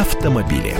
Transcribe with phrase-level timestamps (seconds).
[0.00, 0.74] автомобили.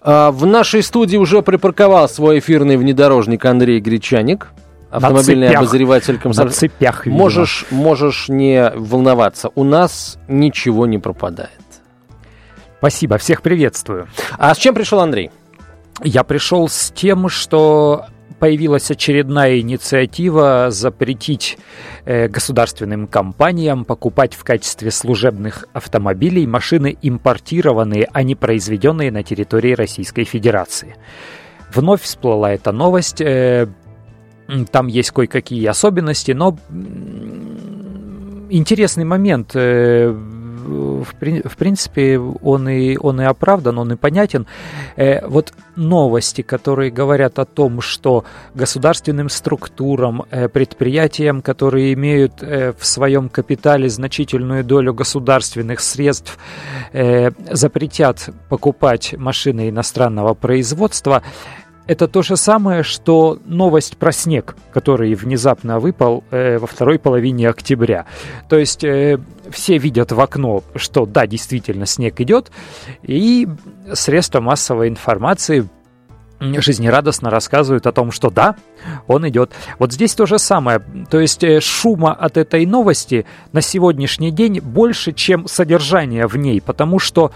[0.00, 4.48] А, в нашей студии уже припарковал свой эфирный внедорожник Андрей Гречаник.
[4.90, 5.60] Автомобильный цепях.
[5.62, 6.44] обозреватель комсомольского.
[6.44, 7.22] На цепях, видимо.
[7.22, 9.50] Можешь, можешь не волноваться.
[9.54, 11.50] У нас ничего не пропадает.
[12.78, 14.08] Спасибо, всех приветствую.
[14.38, 15.30] А с чем пришел Андрей?
[16.02, 18.06] Я пришел с тем, что
[18.38, 21.58] появилась очередная инициатива запретить
[22.04, 29.74] э, государственным компаниям покупать в качестве служебных автомобилей машины импортированные, а не произведенные на территории
[29.74, 30.96] Российской Федерации.
[31.72, 33.20] Вновь всплыла эта новость.
[33.20, 33.68] э,
[34.70, 36.56] там есть кое-какие особенности, но
[38.50, 39.54] интересный момент.
[40.68, 41.14] В,
[41.48, 44.46] в принципе, он и, он и оправдан, он и понятен.
[44.96, 52.72] Э, вот новости, которые говорят о том, что государственным структурам, э, предприятиям, которые имеют э,
[52.78, 56.38] в своем капитале значительную долю государственных средств,
[57.50, 61.22] запретят покупать машины иностранного производства,
[61.88, 67.48] это то же самое, что новость про снег, который внезапно выпал э, во второй половине
[67.48, 68.04] октября.
[68.48, 69.18] То есть э,
[69.50, 72.52] все видят в окно, что да, действительно снег идет,
[73.02, 73.48] и
[73.94, 75.66] средства массовой информации
[76.40, 78.54] жизнерадостно рассказывают о том, что да,
[79.06, 79.50] он идет.
[79.78, 80.82] Вот здесь то же самое.
[81.10, 86.60] То есть э, шума от этой новости на сегодняшний день больше, чем содержание в ней,
[86.60, 87.32] потому что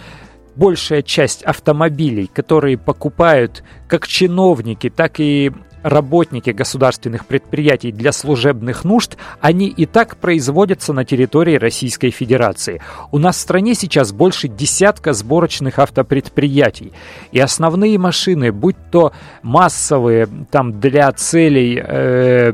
[0.56, 9.16] большая часть автомобилей, которые покупают как чиновники, так и работники государственных предприятий для служебных нужд,
[9.40, 12.80] они и так производятся на территории Российской Федерации.
[13.10, 16.92] У нас в стране сейчас больше десятка сборочных автопредприятий.
[17.32, 22.52] И основные машины, будь то массовые, там для целей э,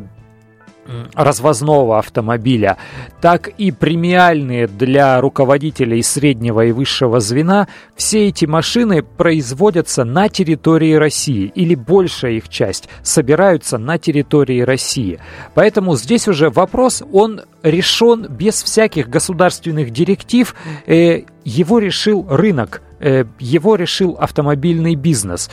[1.14, 2.76] развозного автомобиля,
[3.20, 10.94] так и премиальные для руководителей среднего и высшего звена, все эти машины производятся на территории
[10.94, 15.18] России, или большая их часть собираются на территории России.
[15.54, 20.54] Поэтому здесь уже вопрос, он решен без всяких государственных директив,
[20.86, 25.50] э, его решил рынок, э, его решил автомобильный бизнес.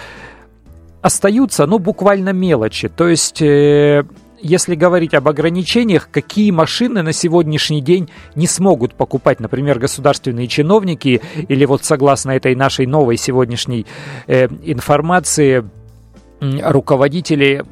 [1.02, 3.42] Остаются, ну, буквально мелочи, то есть...
[3.42, 4.06] э,
[4.46, 11.22] если говорить об ограничениях, какие машины на сегодняшний день не смогут покупать, например, государственные чиновники,
[11.48, 13.88] или вот согласно этой нашей новой сегодняшней
[14.28, 15.66] э, информации,
[16.42, 17.64] руководители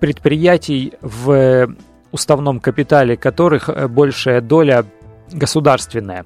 [0.00, 1.74] предприятий в
[2.10, 4.86] уставном капитале которых э, большая доля
[5.30, 6.24] государственная.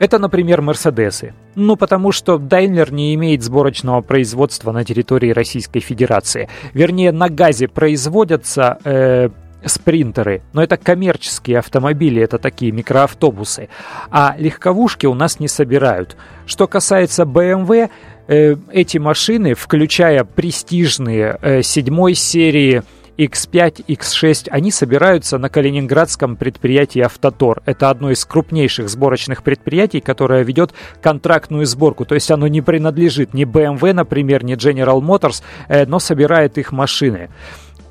[0.00, 1.34] Это, например, Мерседесы.
[1.54, 6.48] Ну, потому что Daimler не имеет сборочного производства на территории Российской Федерации.
[6.72, 9.28] Вернее, на газе производятся э,
[9.62, 13.68] спринтеры, но это коммерческие автомобили, это такие микроавтобусы.
[14.10, 16.16] А легковушки у нас не собирают.
[16.46, 17.90] Что касается BMW,
[18.26, 22.82] э, эти машины, включая престижные э, седьмой серии
[23.20, 27.62] X5, X6, они собираются на калининградском предприятии «Автотор».
[27.66, 30.72] Это одно из крупнейших сборочных предприятий, которое ведет
[31.02, 32.06] контрактную сборку.
[32.06, 36.72] То есть оно не принадлежит ни BMW, например, ни General Motors, э, но собирает их
[36.72, 37.28] машины.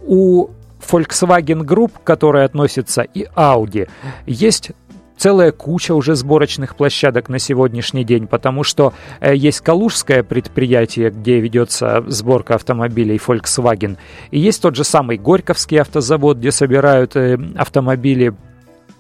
[0.01, 3.87] У Volkswagen Group, к которой относится и Audi,
[4.25, 4.71] есть
[5.19, 11.39] целая куча уже сборочных площадок на сегодняшний день, потому что э, есть Калужское предприятие, где
[11.39, 13.97] ведется сборка автомобилей Volkswagen,
[14.31, 18.33] и есть тот же самый Горьковский автозавод, где собирают э, автомобили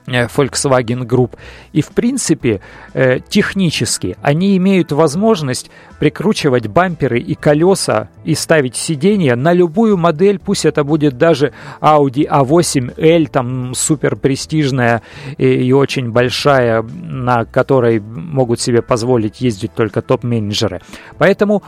[0.09, 1.31] Volkswagen Group.
[1.73, 2.61] И, в принципе,
[2.93, 10.39] э, технически они имеют возможность прикручивать бамперы и колеса и ставить сиденья на любую модель,
[10.39, 15.01] пусть это будет даже Audi A8L, там супер престижная
[15.37, 20.81] и очень большая, на которой могут себе позволить ездить только топ-менеджеры.
[21.17, 21.63] Поэтому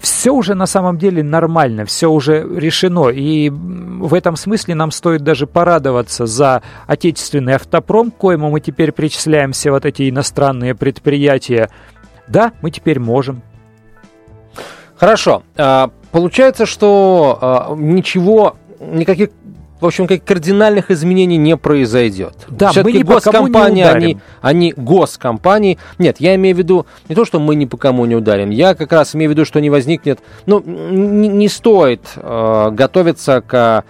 [0.00, 3.08] все уже на самом деле нормально, все уже решено.
[3.08, 8.92] И в этом смысле нам стоит даже порадоваться за отечественный автопром, к коему мы теперь
[8.92, 11.70] причисляем все вот эти иностранные предприятия.
[12.26, 13.42] Да, мы теперь можем.
[14.96, 15.42] Хорошо.
[15.56, 19.30] А, Получается, что а, ничего, никаких,
[19.84, 22.34] в общем, каких кардинальных изменений не произойдет.
[22.48, 23.96] Да, мы Все-таки не госкомпании, ударим.
[24.02, 25.78] они, они госкомпании.
[25.98, 28.48] Нет, я имею в виду не то, что мы ни по кому не ударим.
[28.48, 30.20] Я как раз имею в виду, что не возникнет.
[30.46, 33.84] Ну, н- не стоит э, готовиться к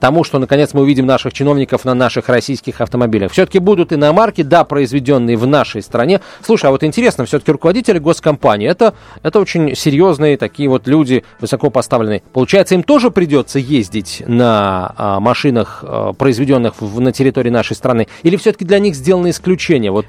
[0.00, 3.30] тому, что наконец мы увидим наших чиновников на наших российских автомобилях.
[3.30, 6.20] Все-таки будут иномарки, да, произведенные в нашей стране.
[6.42, 11.70] Слушай, а вот интересно, все-таки руководители госкомпании, это, это очень серьезные такие вот люди, высоко
[11.70, 12.22] поставленные.
[12.32, 18.08] Получается, им тоже придется ездить на а, машинах, а, произведенных в, на территории нашей страны?
[18.22, 19.90] Или все-таки для них сделано исключение?
[19.90, 20.06] Вот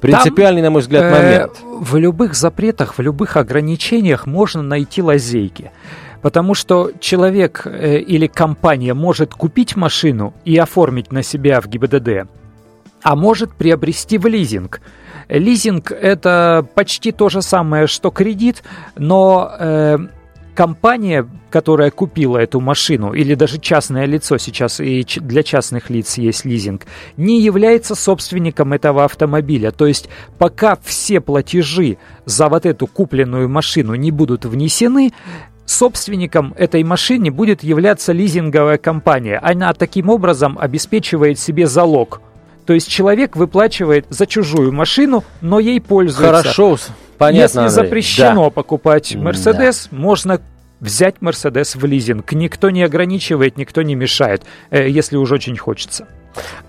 [0.00, 1.52] принципиальный, Там, на мой взгляд, э, момент.
[1.62, 5.70] Э, в любых запретах, в любых ограничениях можно найти лазейки.
[6.24, 12.26] Потому что человек э, или компания может купить машину и оформить на себя в ГИБДД,
[13.02, 14.80] а может приобрести в лизинг.
[15.28, 18.62] Лизинг это почти то же самое, что кредит,
[18.96, 19.98] но э,
[20.54, 26.46] компания, которая купила эту машину, или даже частное лицо сейчас и для частных лиц есть
[26.46, 26.86] лизинг,
[27.18, 29.72] не является собственником этого автомобиля.
[29.72, 35.12] То есть пока все платежи за вот эту купленную машину не будут внесены,
[35.66, 39.38] собственником этой машины будет являться лизинговая компания.
[39.42, 42.20] Она таким образом обеспечивает себе залог.
[42.66, 46.42] То есть человек выплачивает за чужую машину, но ей пользуется.
[46.42, 46.78] Хорошо,
[47.18, 47.60] понятно.
[47.60, 48.50] Если запрещено да.
[48.50, 49.96] покупать Мерседес, да.
[49.98, 50.40] можно
[50.80, 52.32] взять Мерседес в лизинг.
[52.32, 56.06] Никто не ограничивает, никто не мешает, э, если уж очень хочется.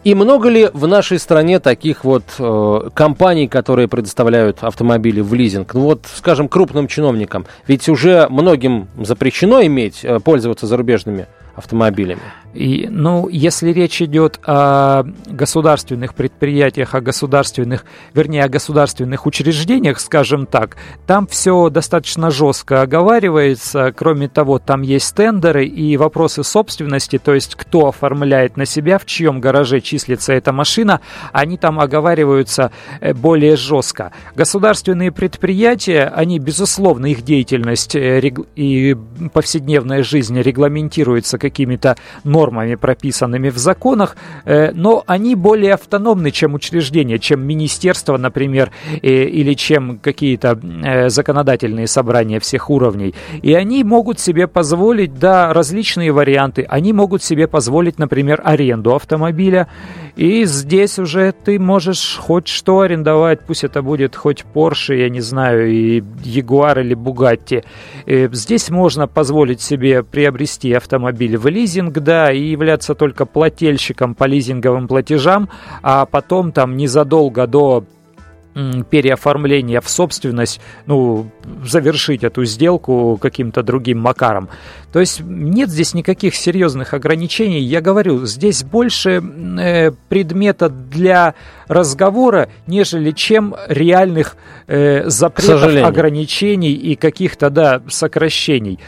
[0.03, 5.73] И много ли в нашей стране таких вот э, компаний, которые предоставляют автомобили в лизинг?
[5.73, 7.45] Ну вот, скажем, крупным чиновникам.
[7.67, 12.21] Ведь уже многим запрещено иметь, э, пользоваться зарубежными автомобилями.
[12.56, 20.46] И, ну, если речь идет о государственных предприятиях, о государственных, вернее, о государственных учреждениях, скажем
[20.46, 23.94] так, там все достаточно жестко оговаривается.
[23.96, 29.06] Кроме того, там есть тендеры и вопросы собственности, то есть кто оформляет на себя, в
[29.06, 31.01] чьем гараже числится эта машина,
[31.34, 34.13] они там оговариваются э, более жестко.
[34.36, 38.96] Государственные предприятия, они, безусловно, их деятельность э, и
[39.34, 42.44] повседневная жизнь регламентируется какими-то нормами,
[42.75, 44.15] прописанными в законах,
[44.45, 48.71] э, но они более автономны, чем учреждения, чем министерство, например,
[49.01, 53.13] или чем какие-то э, законодательные собрания всех уровней.
[53.42, 56.65] И они могут себе позволить, да, различные варианты.
[56.69, 59.68] Они могут себе позволить, например, аренду автомобиля.
[60.15, 65.21] И здесь уже ты можешь хоть что арендовать, пусть это будет хоть Porsche, я не
[65.21, 67.63] знаю, и Jaguar или Bugatti.
[68.06, 74.26] Э, здесь можно позволить себе приобрести автомобиль в лизинг, да, и являться только плательщиком по
[74.26, 75.50] лизинговым платежам,
[75.82, 77.86] а потом там незадолго до
[78.90, 81.30] переоформления в собственность, ну,
[81.66, 84.48] завершить эту сделку каким-то другим макаром.
[84.94, 87.60] То есть нет здесь никаких серьезных ограничений.
[87.60, 89.22] Я говорю, здесь больше
[89.60, 91.36] э, предмета для
[91.68, 94.38] разговора, нежели чем реальных
[94.68, 98.80] э, запретов, ограничений и каких-то, да, сокращений.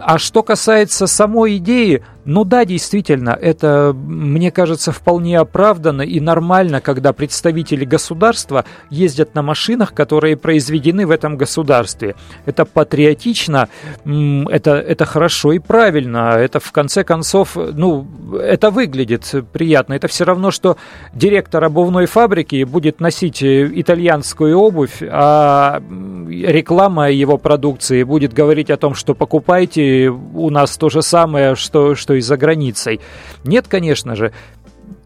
[0.00, 6.80] А что касается самой идеи, ну да, действительно, это, мне кажется, вполне оправданно и нормально,
[6.80, 12.14] когда представители государства ездят на машинах, которые произведены в этом государстве.
[12.46, 13.68] Это патриотично,
[14.04, 16.36] это, это хорошо и правильно.
[16.38, 18.06] Это, в конце концов, ну,
[18.40, 19.94] это выглядит приятно.
[19.94, 20.76] Это все равно, что
[21.12, 25.82] директор обувной фабрики будет носить э, итальянскую обувь, а
[26.28, 31.94] реклама его продукции будет говорить о том, что покупайте у нас то же самое, что,
[31.94, 33.00] что и за границей.
[33.44, 34.32] Нет, конечно же.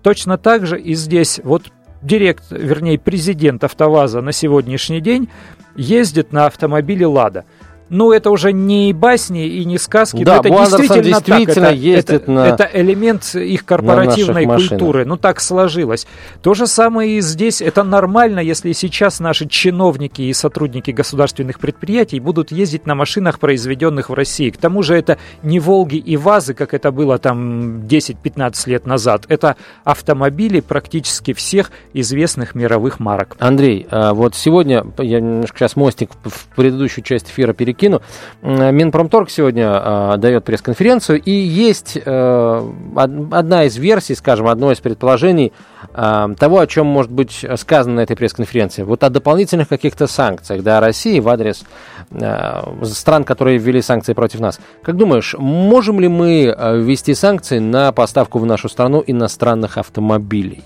[0.02, 1.40] Точно так же и здесь.
[1.42, 1.64] Вот
[2.02, 5.28] директ, вернее, президент АвтоВАЗа на сегодняшний день
[5.76, 7.44] ездит на автомобиле «Лада»
[7.88, 11.56] ну, это уже не басни и не сказки, да, но это действительно, действительно так.
[11.56, 15.04] Это, ездит это, на, это элемент их корпоративной культуры.
[15.04, 16.06] Ну, так сложилось.
[16.42, 17.62] То же самое и здесь.
[17.62, 24.10] Это нормально, если сейчас наши чиновники и сотрудники государственных предприятий будут ездить на машинах, произведенных
[24.10, 24.50] в России.
[24.50, 29.24] К тому же это не «Волги» и «ВАЗы», как это было там 10-15 лет назад.
[29.28, 33.36] Это автомобили практически всех известных мировых марок.
[33.38, 38.02] Андрей, а вот сегодня, я немножко сейчас мостик в предыдущую часть эфира перекину, кину.
[38.42, 45.52] Минпромторг сегодня э, дает пресс-конференцию, и есть э, одна из версий, скажем, одно из предположений
[45.94, 48.82] э, того, о чем может быть сказано на этой пресс-конференции.
[48.82, 51.64] Вот о дополнительных каких-то санкциях да, России в адрес
[52.10, 54.60] э, стран, которые ввели санкции против нас.
[54.82, 60.64] Как думаешь, можем ли мы ввести санкции на поставку в нашу страну иностранных автомобилей?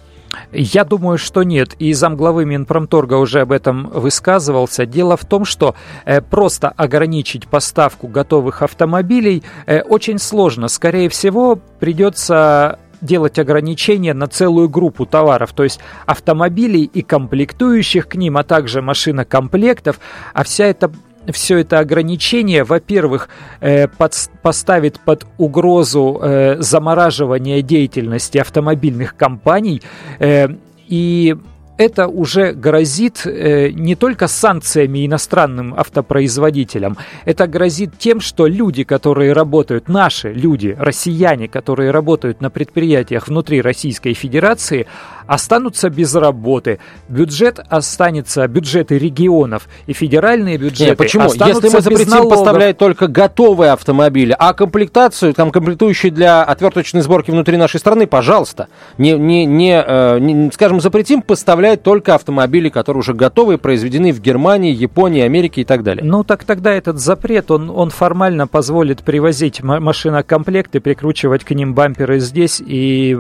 [0.53, 1.75] Я думаю, что нет.
[1.79, 4.87] И замглавы Минпромторга уже об этом высказывался.
[4.87, 10.69] Дело в том, что э, просто ограничить поставку готовых автомобилей э, очень сложно.
[10.69, 18.15] Скорее всего, придется делать ограничения на целую группу товаров, то есть автомобилей и комплектующих к
[18.15, 19.99] ним, а также машинокомплектов,
[20.33, 20.91] а вся эта
[21.31, 23.29] все это ограничение, во-первых,
[23.61, 29.83] э, под, поставит под угрозу э, замораживания деятельности автомобильных компаний
[30.19, 30.49] э,
[30.89, 31.37] и
[31.83, 39.33] это уже грозит э, не только санкциями иностранным автопроизводителям, это грозит тем, что люди, которые
[39.33, 44.87] работают, наши люди, россияне, которые работают на предприятиях внутри Российской Федерации,
[45.27, 46.79] останутся без работы.
[47.09, 51.25] Бюджет останется, бюджеты регионов и федеральные бюджеты Нет, почему?
[51.25, 57.57] Если мы запретим поставлять только готовые автомобили, а комплектацию, там комплектующие для отверточной сборки внутри
[57.57, 63.15] нашей страны, пожалуйста, не, не, не, э, не скажем, запретим поставлять только автомобили, которые уже
[63.15, 66.05] готовы, произведены в Германии, Японии, Америке и так далее.
[66.05, 72.19] Ну так тогда этот запрет, он, он формально позволит привозить машинокомплекты, прикручивать к ним бамперы
[72.21, 73.13] здесь, и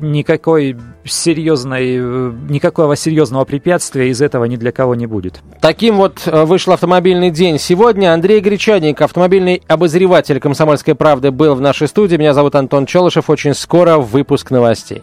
[0.00, 5.40] никакой серьезной серьезной, э, никакого серьезного препятствия из этого ни для кого не будет.
[5.60, 7.58] Таким вот э, вышел автомобильный день.
[7.58, 12.16] Сегодня Андрей Гречаник, автомобильный обозреватель «Комсомольской правды» был в нашей студии.
[12.16, 13.30] Меня зовут Антон Челышев.
[13.30, 15.02] Очень скоро выпуск новостей.